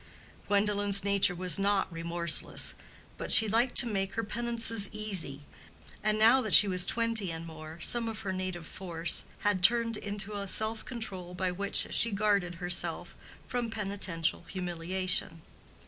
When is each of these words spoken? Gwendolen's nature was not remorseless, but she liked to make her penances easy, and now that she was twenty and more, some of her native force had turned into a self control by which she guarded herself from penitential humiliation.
Gwendolen's 0.47 1.03
nature 1.03 1.35
was 1.35 1.59
not 1.59 1.93
remorseless, 1.93 2.73
but 3.19 3.31
she 3.31 3.47
liked 3.47 3.75
to 3.77 3.85
make 3.85 4.15
her 4.15 4.23
penances 4.23 4.89
easy, 4.91 5.41
and 6.03 6.17
now 6.17 6.41
that 6.41 6.55
she 6.55 6.67
was 6.67 6.87
twenty 6.87 7.29
and 7.31 7.45
more, 7.45 7.77
some 7.81 8.09
of 8.09 8.21
her 8.21 8.33
native 8.33 8.65
force 8.65 9.25
had 9.41 9.61
turned 9.61 9.97
into 9.97 10.33
a 10.33 10.47
self 10.47 10.83
control 10.85 11.35
by 11.35 11.51
which 11.51 11.85
she 11.93 12.09
guarded 12.09 12.55
herself 12.55 13.15
from 13.47 13.69
penitential 13.69 14.41
humiliation. 14.47 15.43